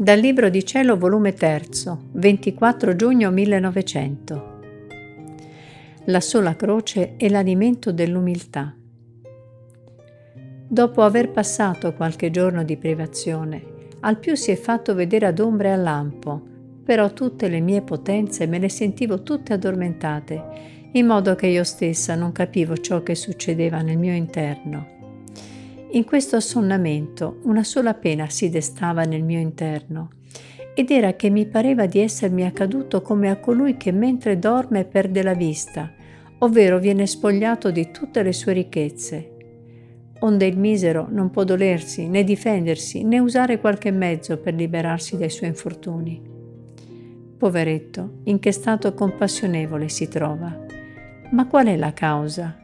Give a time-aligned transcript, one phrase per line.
[0.00, 1.66] Dal Libro di Cielo, volume 3,
[2.12, 4.60] 24 giugno 1900.
[6.06, 8.74] La sola croce è l'alimento dell'umiltà.
[10.66, 13.62] Dopo aver passato qualche giorno di privazione,
[14.00, 16.40] al più si è fatto vedere ad ombre e a lampo,
[16.82, 20.42] però tutte le mie potenze me le sentivo tutte addormentate,
[20.92, 24.99] in modo che io stessa non capivo ciò che succedeva nel mio interno.
[25.92, 30.10] In questo assonnamento una sola pena si destava nel mio interno,
[30.72, 35.24] ed era che mi pareva di essermi accaduto come a colui che mentre dorme perde
[35.24, 35.92] la vista,
[36.38, 39.32] ovvero viene spogliato di tutte le sue ricchezze.
[40.20, 45.30] Onde il misero non può dolersi, né difendersi, né usare qualche mezzo per liberarsi dai
[45.30, 46.22] suoi infortuni.
[47.36, 50.56] Poveretto, in che stato compassionevole si trova.
[51.32, 52.56] Ma qual è la causa?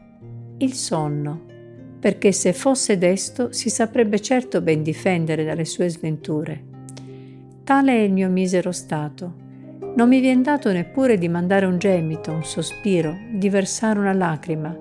[0.59, 1.46] Il sonno
[1.99, 6.75] perché se fosse desto si saprebbe certo ben difendere dalle sue sventure.
[7.63, 9.45] Tale è il mio misero stato.
[9.95, 14.77] Non mi vien dato neppure di mandare un gemito, un sospiro, di versare una lacrima,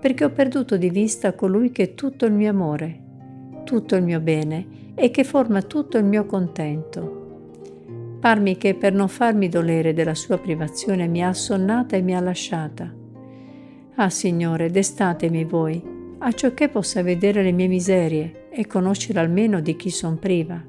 [0.00, 3.00] perché ho perduto di vista colui che è tutto il mio amore,
[3.64, 7.18] tutto il mio bene e che forma tutto il mio contento.
[8.20, 12.20] Parmi che per non farmi dolere della sua privazione mi ha assonnata e mi ha
[12.20, 12.94] lasciata.
[13.96, 15.82] Ah Signore, destatemi voi,
[16.22, 20.62] a ciò che possa vedere le mie miserie e conoscere almeno di chi son priva.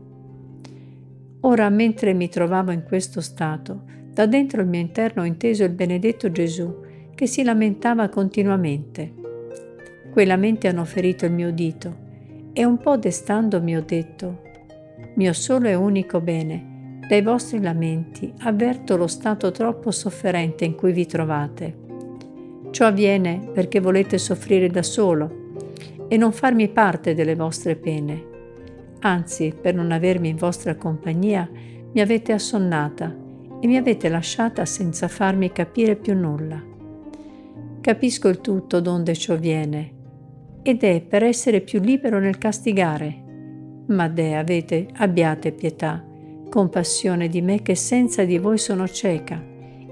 [1.42, 5.72] Ora, mentre mi trovavo in questo stato, da dentro il mio interno ho inteso il
[5.72, 6.74] benedetto Gesù
[7.14, 9.14] che si lamentava continuamente.
[10.12, 11.98] Quei lamenti hanno ferito il mio udito
[12.54, 14.42] e un po' destandomi ho detto,
[15.16, 20.94] mio solo e unico bene, dai vostri lamenti avverto lo stato troppo sofferente in cui
[20.94, 21.76] vi trovate.
[22.70, 25.40] Ciò avviene perché volete soffrire da solo
[26.12, 28.22] e non farmi parte delle vostre pene.
[29.00, 33.16] Anzi, per non avermi in vostra compagnia, mi avete assonnata
[33.62, 36.62] e mi avete lasciata senza farmi capire più nulla.
[37.80, 39.94] Capisco il tutto donde ciò viene,
[40.64, 43.84] ed è per essere più libero nel castigare.
[43.88, 46.06] Ma Deh, avete, abbiate pietà,
[46.50, 49.42] compassione di me che senza di voi sono cieca,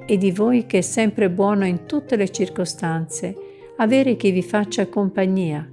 [0.06, 3.34] e di voi che è sempre buono in tutte le circostanze,
[3.78, 5.66] avere chi vi faccia compagnia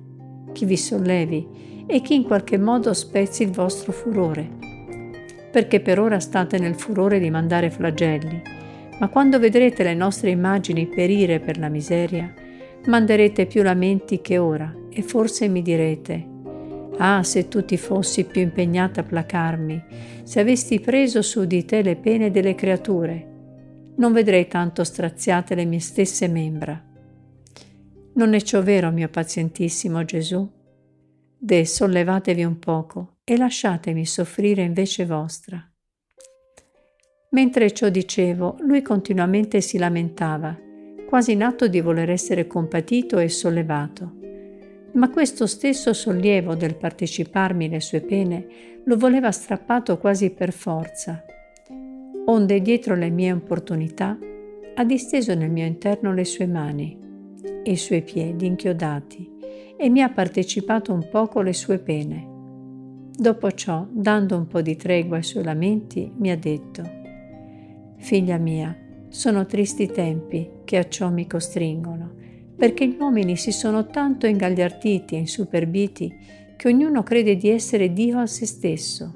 [0.56, 4.48] chi vi sollevi e chi in qualche modo spezzi il vostro furore.
[5.52, 8.40] Perché per ora state nel furore di mandare flagelli,
[8.98, 12.32] ma quando vedrete le nostre immagini perire per la miseria,
[12.86, 16.26] manderete più lamenti che ora e forse mi direte,
[16.96, 19.84] ah se tu ti fossi più impegnata a placarmi,
[20.22, 23.34] se avessi preso su di te le pene delle creature,
[23.96, 26.82] non vedrei tanto straziate le mie stesse membra.
[28.16, 30.50] Non è ciò vero, mio pazientissimo Gesù?
[31.38, 35.62] De, sollevatevi un poco e lasciatemi soffrire invece vostra.
[37.32, 40.58] Mentre ciò dicevo, lui continuamente si lamentava,
[41.06, 44.14] quasi in atto di voler essere compatito e sollevato.
[44.92, 48.46] Ma questo stesso sollievo del parteciparmi le sue pene
[48.86, 51.22] lo voleva strappato quasi per forza.
[52.24, 54.18] Onde dietro le mie opportunità
[54.74, 57.04] ha disteso nel mio interno le sue mani
[57.66, 59.28] e i suoi piedi inchiodati
[59.76, 62.34] e mi ha partecipato un poco le sue pene.
[63.12, 66.82] Dopo ciò, dando un po' di tregua ai suoi lamenti, mi ha detto,
[67.96, 68.76] Figlia mia,
[69.08, 72.12] sono tristi tempi che a ciò mi costringono,
[72.54, 76.14] perché gli uomini si sono tanto ingagliarditi e insuperbiti
[76.56, 79.12] che ognuno crede di essere Dio a se stesso.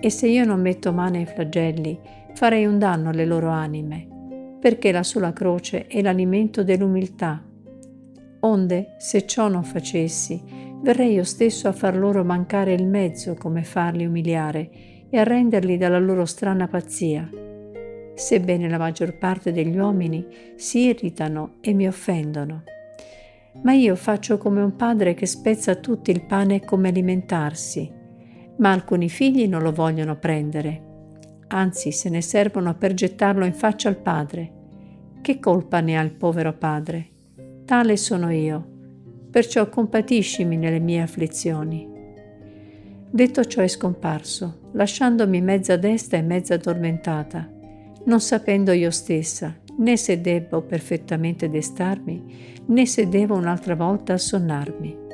[0.00, 1.98] E se io non metto mano ai flagelli,
[2.32, 4.06] farei un danno alle loro anime,
[4.60, 7.42] perché la sola croce è l'alimento dell'umiltà
[8.46, 10.40] Onde, se ciò non facessi,
[10.80, 14.70] verrei io stesso a far loro mancare il mezzo come farli umiliare
[15.10, 17.28] e a renderli dalla loro strana pazzia.
[18.14, 20.24] Sebbene la maggior parte degli uomini
[20.54, 22.62] si irritano e mi offendono.
[23.62, 27.90] Ma io faccio come un padre che spezza tutti il pane come alimentarsi,
[28.58, 30.82] ma alcuni figli non lo vogliono prendere,
[31.48, 34.52] anzi se ne servono per gettarlo in faccia al padre.
[35.20, 37.10] Che colpa ne ha il povero padre?
[37.66, 38.64] Tale sono io,
[39.28, 41.84] perciò compatiscimi nelle mie afflizioni.
[43.10, 47.50] Detto ciò è scomparso, lasciandomi mezza desta e mezza addormentata,
[48.04, 55.04] non sapendo io stessa né se debbo perfettamente destarmi, né se devo un'altra volta assonnarmi.